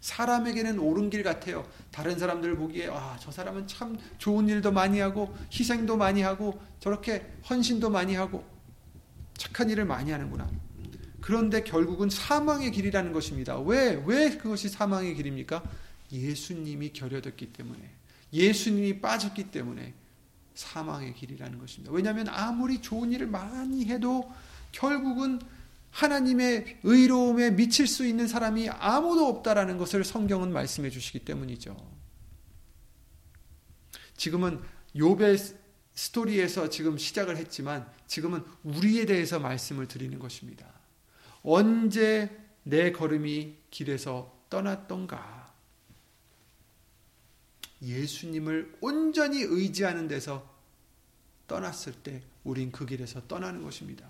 [0.00, 1.68] 사람에게는 옳은 길 같아요.
[1.90, 7.26] 다른 사람들 보기에, 아, 저 사람은 참 좋은 일도 많이 하고, 희생도 많이 하고, 저렇게
[7.50, 8.42] 헌신도 많이 하고,
[9.36, 10.48] 착한 일을 많이 하는구나.
[11.20, 13.58] 그런데 결국은 사망의 길이라는 것입니다.
[13.60, 15.62] 왜, 왜 그것이 사망의 길입니까?
[16.10, 17.78] 예수님이 결여됐기 때문에,
[18.32, 19.92] 예수님이 빠졌기 때문에
[20.60, 21.92] 사망의 길이라는 것입니다.
[21.92, 24.30] 왜냐하면 아무리 좋은 일을 많이 해도
[24.72, 25.40] 결국은
[25.90, 31.76] 하나님의 의로움에 미칠 수 있는 사람이 아무도 없다라는 것을 성경은 말씀해 주시기 때문이죠.
[34.16, 34.60] 지금은
[34.94, 35.56] 욥의
[35.94, 40.66] 스토리에서 지금 시작을 했지만 지금은 우리에 대해서 말씀을 드리는 것입니다.
[41.42, 42.30] 언제
[42.62, 45.40] 내 걸음이 길에서 떠났던가?
[47.82, 50.49] 예수님을 온전히 의지하는 데서
[51.50, 54.08] 떠났을 때 우린 그 길에서 떠나는 것입니다.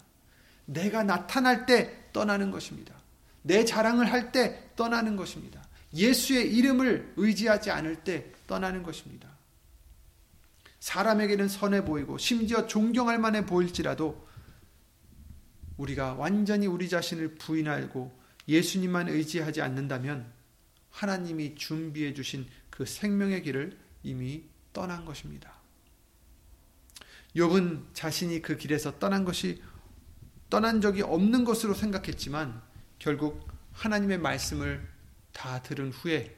[0.66, 2.94] 내가 나타날 때 떠나는 것입니다.
[3.40, 5.66] 내 자랑을 할 때 떠나는 것입니다.
[5.94, 9.31] 예수의 이름을 의지하지 않을 때 떠나는 것입니다.
[10.81, 14.29] 사람에게는 선해 보이고 심지어 존경할 만해 보일지라도
[15.79, 18.12] 우리가 완전히 우리 자신을 부인하고
[18.46, 20.31] 예수님만 의지하지 않는다면
[20.90, 25.60] 하나님이 준비해 주신 그 생명의 길을 이미 떠난 것입니다.
[27.36, 29.62] 욥은 자신이 그 길에서 떠난 것이
[30.48, 32.60] 떠난 적이 없는 것으로 생각했지만
[32.98, 34.86] 결국 하나님의 말씀을
[35.32, 36.36] 다 들은 후에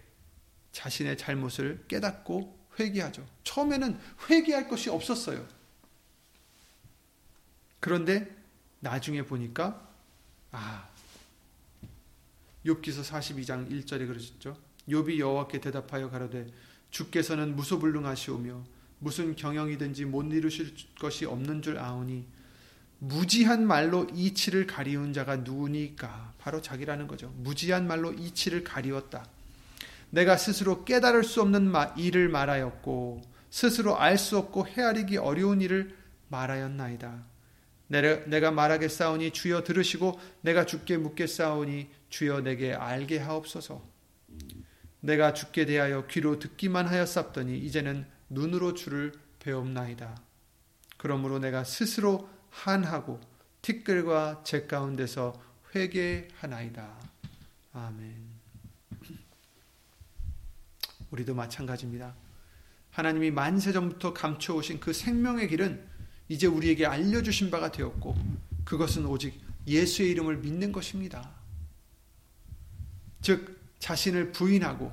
[0.73, 3.27] 자신의 잘못을 깨닫고 회개하죠.
[3.45, 5.47] 처음에는 회개할 것이 없었어요.
[7.81, 8.35] 그런데
[8.81, 9.89] 나중에 보니까
[10.51, 10.89] 아
[12.65, 14.57] 욥기서 42장 1절에 그러셨죠.
[14.89, 16.47] 욥이 여호와께 대답하여 가로되
[16.91, 18.65] 주께서는 무소불능하시오며
[19.03, 22.25] 무슨 경영이든지 못 이루실 것이 없는 줄 아오니
[23.01, 27.35] 무지한 말로 이치를 가리운 자가 누구니까 바로 자기라는 거죠.
[27.37, 29.27] 무지한 말로 이치를 가리웠다.
[30.11, 35.97] 내가 스스로 깨달을 수 없는 일을 말하였고 스스로 알 수 없고 헤아리기 어려운 일을
[36.29, 37.25] 말하였나이다.
[37.89, 43.83] 내가 말하겠사오니 주여 들으시고 내가 주께 묻겠사오니 주여 내게 알게 하옵소서.
[45.01, 50.21] 내가 주께 대하여 귀로 듣기만 하였사더니 이제는 눈으로 주를 배옵나이다.
[50.97, 53.21] 그러므로 내가 스스로 한하고
[53.63, 55.41] 티끌과 제 가운데서
[55.75, 56.95] 회개하나이다.
[57.73, 58.33] 아멘.
[61.11, 62.15] 우리도 마찬가지입니다.
[62.91, 65.87] 하나님이 만세 전부터 감춰오신 그 생명의 길은
[66.29, 68.17] 이제 우리에게 알려주신 바가 되었고
[68.65, 71.31] 그것은 오직 예수의 이름을 믿는 것입니다.
[73.21, 74.91] 즉 자신을 부인하고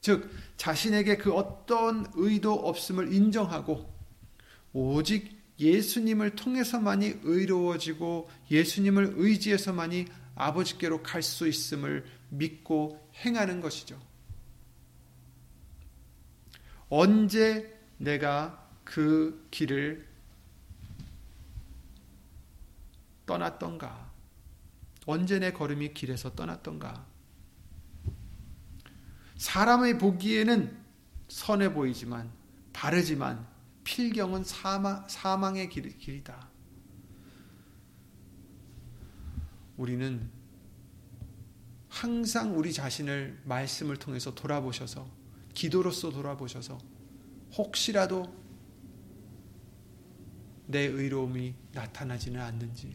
[0.00, 0.30] 즉
[0.60, 3.90] 자신에게 그 어떤 의도 없음을 인정하고
[4.74, 13.98] 오직 예수님을 통해서만이 의로워지고 예수님을 의지해서만이 아버지께로 갈 수 있음을 믿고 행하는 것이죠.
[16.90, 20.06] 언제 내가 그 길을
[23.24, 24.12] 떠났던가?
[25.06, 27.06] 언제 내 걸음이 길에서 떠났던가?
[29.40, 30.76] 사람의 보기에는
[31.28, 32.30] 선해 보이지만
[32.74, 33.48] 바르지만
[33.84, 36.46] 필경은 사망, 사망의 길, 길이다.
[39.78, 40.30] 우리는
[41.88, 45.08] 항상 우리 자신을 말씀을 통해서 돌아보셔서
[45.54, 46.76] 기도로서 돌아보셔서
[47.56, 48.30] 혹시라도
[50.66, 52.94] 내 의로움이 나타나지는 않는지,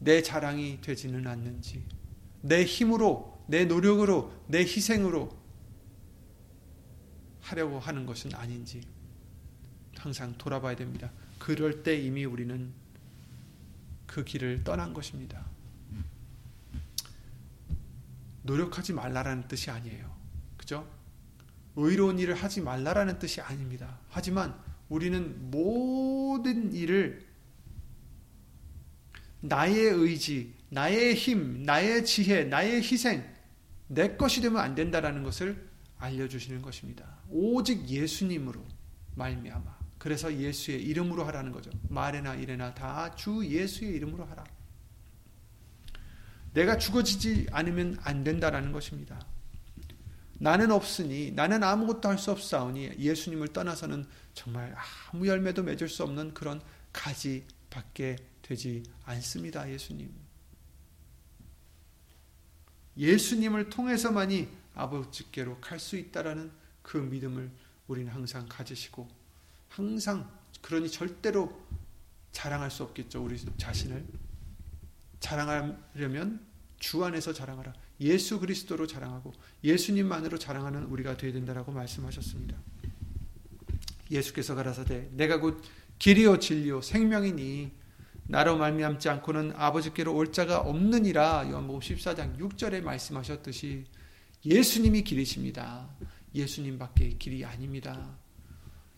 [0.00, 1.86] 내 자랑이 되지는 않는지,
[2.40, 5.36] 내 힘으로, 내 노력으로, 내 희생으로
[7.40, 8.82] 하려고 하는 것은 아닌지
[9.96, 11.12] 항상 돌아봐야 됩니다.
[11.38, 12.72] 그럴 때 이미 우리는
[14.06, 15.46] 그 길을 떠난 것입니다.
[18.42, 20.14] 노력하지 말라라는 뜻이 아니에요.
[20.56, 20.88] 그죠?
[21.76, 23.98] 의로운 일을 하지 말라라는 뜻이 아닙니다.
[24.08, 27.26] 하지만 우리는 모든 일을
[29.40, 33.35] 나의 의지, 나의 힘, 나의 지혜, 나의 희생,
[33.88, 35.68] 내 것이 되면 안 된다라는 것을
[35.98, 37.18] 알려주시는 것입니다.
[37.28, 38.64] 오직 예수님으로
[39.14, 39.76] 말미암아.
[39.98, 41.70] 그래서 예수의 이름으로 하라는 거죠.
[41.88, 44.44] 말에나 이래나 다 주 예수의 이름으로 하라.
[46.52, 49.24] 내가 죽어지지 않으면 안 된다라는 것입니다.
[50.38, 54.74] 나는 없으니 나는 아무것도 할 수 없사오니 예수님을 떠나서는 정말
[55.10, 56.60] 아무 열매도 맺을 수 없는 그런
[56.92, 59.70] 가지밖에 되지 않습니다.
[59.70, 60.25] 예수님.
[62.96, 66.50] 예수님을 통해서만이 아버지께로 갈 수 있다라는
[66.82, 67.50] 그 믿음을
[67.88, 69.08] 우리는 항상 가지시고
[69.68, 70.30] 항상
[70.62, 71.60] 그러니 절대로
[72.32, 73.24] 자랑할 수 없겠죠.
[73.24, 74.04] 우리 자신을
[75.20, 76.40] 자랑하려면
[76.78, 77.72] 주 안에서 자랑하라.
[78.00, 79.32] 예수 그리스도로 자랑하고
[79.64, 82.56] 예수님만으로 자랑하는 우리가 되어야 된다라고 말씀하셨습니다.
[84.10, 85.62] 예수께서 가라사대 내가 곧
[85.98, 87.72] 길이요 진리요 생명이니
[88.28, 93.84] 나로 말미암지 않고는 아버지께로 올 자가 없느니라 요한복음 14장 6절에 말씀하셨듯이
[94.44, 95.88] 예수님이 길이십니다.
[96.34, 98.16] 예수님밖에 길이 아닙니다.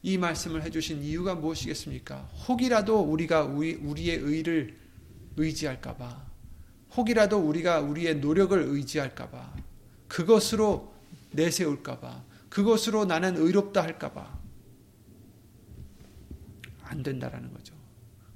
[0.03, 2.23] 이 말씀을 해주신 이유가 무엇이겠습니까?
[2.49, 4.79] 혹이라도 우리가 우리, 우리의 의를
[5.37, 6.29] 의지할까봐
[6.97, 9.55] 혹이라도 우리가 우리의 노력을 의지할까봐,
[10.09, 10.95] 그것으로
[11.33, 14.39] 내세울까봐, 그것으로 나는 의롭다 할까봐,
[16.83, 17.78] 안 된다라는 거죠.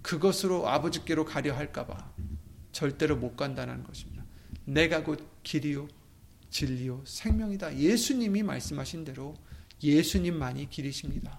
[0.03, 2.13] 그것으로 아버지께로 가려 할까봐
[2.73, 4.25] 절대로 못 간다는 것입니다.
[4.65, 5.89] 내가 곧 길이요,
[6.51, 7.79] 진리요, 생명이다.
[7.79, 9.35] 예수님이 말씀하신 대로
[9.83, 11.39] 예수님만이 길이십니다.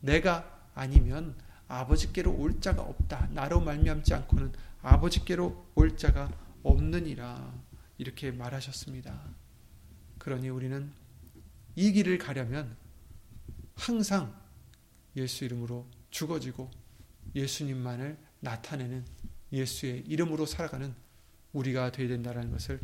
[0.00, 1.34] 내가 아니면
[1.68, 3.28] 아버지께로 올 자가 없다.
[3.32, 4.52] 나로 말미암지 않고는
[4.82, 6.30] 아버지께로 올 자가
[6.62, 7.52] 없느니라
[7.98, 9.20] 이렇게 말하셨습니다.
[10.18, 10.92] 그러니 우리는
[11.74, 12.76] 이 길을 가려면
[13.74, 14.34] 항상
[15.16, 16.70] 예수 이름으로 죽어지고
[17.34, 19.04] 예수님만을 나타내는
[19.52, 20.94] 예수의 이름으로 살아가는
[21.52, 22.80] 우리가 되어야 된다는 것을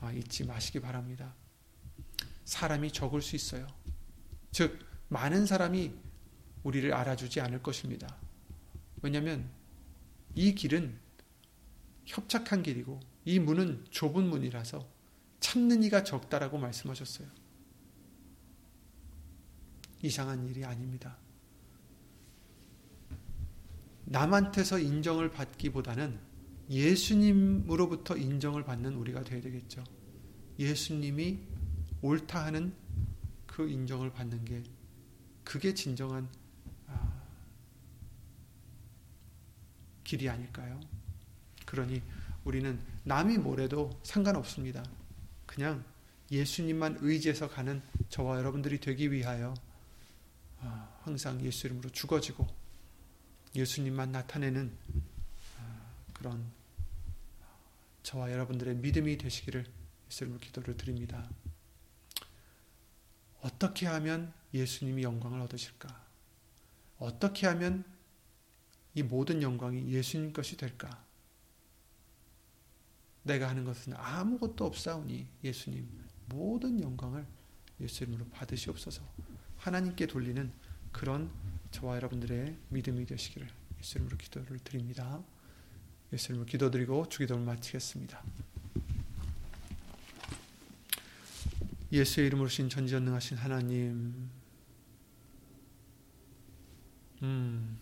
[0.00, 1.34] 아, 잊지 마시기 바랍니다.
[2.44, 3.66] 사람이 적을 수 있어요.
[4.50, 4.78] 즉
[5.08, 5.92] 많은 사람이
[6.62, 8.16] 우리를 알아주지 않을 것입니다.
[9.02, 9.48] 왜냐하면
[10.34, 10.98] 이 길은
[12.06, 14.88] 협착한 길이고 이 문은 좁은 문이라서
[15.40, 17.28] 참는 이가 적다라고 말씀하셨어요.
[20.02, 21.16] 이상한 일이 아닙니다.
[24.10, 26.18] 남한테서 인정을 받기보다는
[26.70, 29.84] 예수님으로부터 인정을 받는 우리가 되어야 되겠죠.
[30.58, 31.38] 예수님이
[32.02, 32.74] 옳다 하는
[33.46, 34.62] 그 인정을 받는 게
[35.44, 36.28] 그게 진정한
[36.86, 37.22] 아,
[40.04, 40.80] 길이 아닐까요?
[41.66, 42.02] 그러니
[42.44, 44.82] 우리는 남이 뭐래도 상관없습니다.
[45.46, 45.84] 그냥
[46.30, 49.54] 예수님만 의지해서 가는 저와 여러분들이 되기 위하여
[50.60, 52.46] 아, 항상 예수 이름으로 죽어지고
[53.54, 54.76] 예수님만 나타내는
[55.58, 56.44] 아, 그런
[58.02, 59.66] 저와 여러분들의 믿음이 되시기를
[60.08, 61.28] 예수 이름으로 기도를 드립니다.
[63.42, 66.06] 어떻게 하면 예수님이 영광을 얻으실까?
[66.98, 67.84] 어떻게 하면
[68.94, 71.04] 이 모든 영광이 예수님 것이 될까?
[73.22, 75.86] 내가 하는 것은 아무것도 없사오니 예수님
[76.26, 77.26] 모든 영광을
[77.80, 79.02] 예수 이름으로 받으시옵소서.
[79.58, 80.50] 하나님께 돌리는
[80.92, 81.30] 그런
[81.70, 83.48] 저와 여러분들의 믿음이 되시기를
[83.78, 85.22] 예수 이름으로 기도를 드립니다.
[86.12, 88.22] 예수 이름으로 기도드리고 주기도를 마치겠습니다.
[91.92, 94.30] 예수의 이름으로 신 전지전능하신 하나님
[97.22, 97.78] 음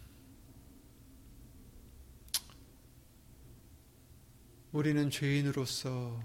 [4.73, 6.23] 우리는 죄인으로서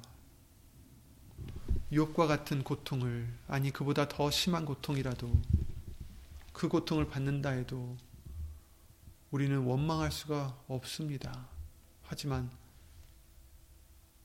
[1.93, 5.32] 욕과 같은 고통을 아니 그보다 더 심한 고통이라도
[6.62, 7.97] 그 고통을 받는다 해도
[9.32, 11.49] 우리는 원망할 수가 없습니다.
[12.03, 12.51] 하지만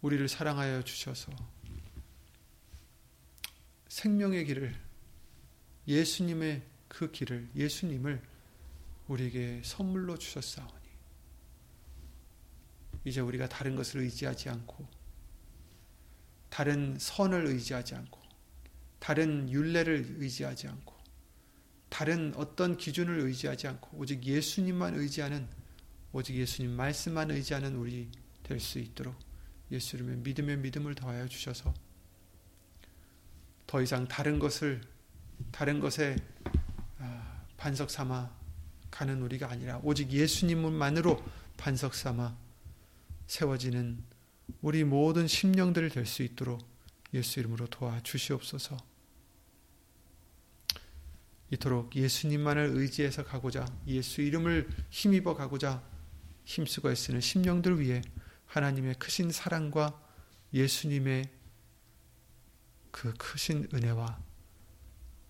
[0.03, 1.33] 우리를 사랑하여 주셔서
[3.89, 4.79] 생명의 길을
[5.89, 8.21] 예수님의 그 길을 예수님을
[9.09, 10.91] 우리에게 선물로 주셨사오니
[13.07, 14.87] 이제 우리가 다른 것을 의지하지 않고
[16.51, 18.21] 다른 선을 의지하지 않고
[18.99, 20.96] 다른 윤례를 의지하지 않고
[21.97, 25.49] 다른 어떤 기준을 의지하지 않고 오직 예수님만 의지하는
[26.13, 28.11] 오직 예수님 말씀만 의지하는 우리
[28.43, 29.17] 될 수 있도록
[29.73, 31.73] 예수 이름의 믿음의 믿음을 더하여 주셔서
[33.67, 34.83] 더 이상 다른 것을
[35.51, 36.17] 다른 것에
[36.99, 38.31] 아, 반석 삼아
[38.91, 41.25] 가는 우리가 아니라 오직 예수님만으로
[41.57, 42.37] 반석 삼아
[43.27, 44.05] 세워지는
[44.61, 46.61] 우리 모든 심령들을 될 수 있도록
[47.15, 48.77] 예수 이름으로 도와 주시옵소서.
[51.51, 55.83] 이토록 예수님만을 의지해서 가고자 예수 이름을 힘입어 가고자
[56.45, 58.03] 힘쓰고 애쓰는 심령들 위해
[58.47, 60.01] 하나님의 크신 사랑과
[60.53, 61.31] 예수님의
[62.91, 64.19] 그 크신 은혜와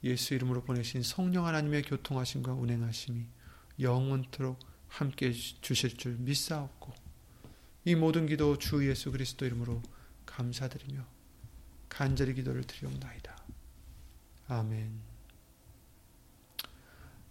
[0.04, 3.26] 예수 이름으로 보내신 성령 하나님의 교통하심과 운행하심이
[3.80, 4.58] 영원토록
[4.88, 6.94] 함께 주실 줄 믿사옵고
[7.84, 9.82] 이 모든 기도 주 예수 그리스도 이름으로
[10.24, 11.04] 감사드리며
[11.88, 13.36] 간절히 기도를 드리옵나이다.
[14.48, 15.15] 아멘.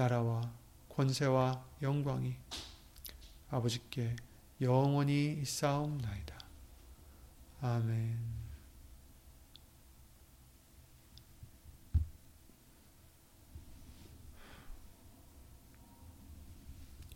[0.00, 0.40] 나라와
[0.88, 2.34] 권세와 영광이
[3.50, 4.16] 아버지께
[4.62, 6.38] 영원히 있사옵나이다.
[7.60, 8.18] 아멘.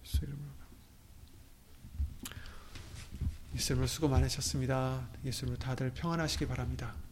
[0.04, 0.50] 예수 이름으로
[3.54, 5.08] 예수 이름으로 수고 많으셨습니다.
[5.24, 7.03] 예수 이름으로 다들 평안하시기 바랍니다.